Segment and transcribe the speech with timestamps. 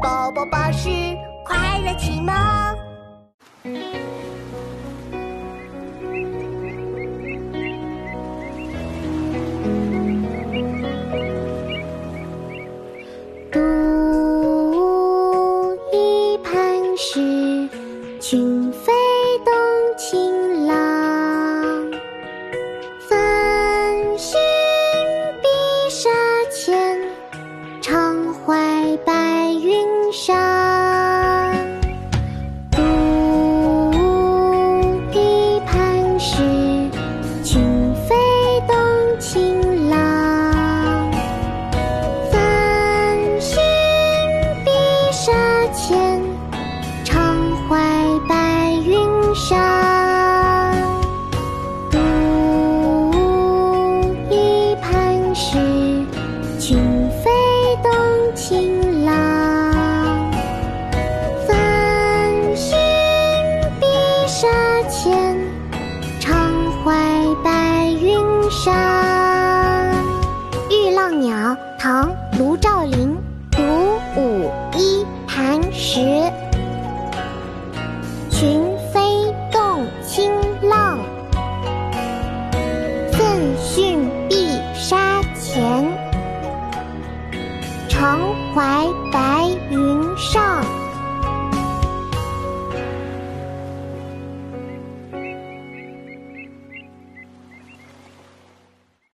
[0.00, 0.88] 宝宝巴士
[1.44, 2.34] 快乐启蒙。
[13.50, 13.58] 独
[15.92, 17.68] 一磐石，
[18.20, 18.92] 群飞
[71.78, 73.16] 唐·卢照邻，
[73.50, 73.62] 独
[74.16, 76.00] 舞一磐石，
[78.30, 78.60] 群
[78.92, 79.00] 飞
[79.50, 80.30] 动清
[80.62, 80.98] 浪。
[83.12, 85.86] 奋迅碧沙前，
[87.88, 88.20] 常
[88.54, 90.47] 怀白云上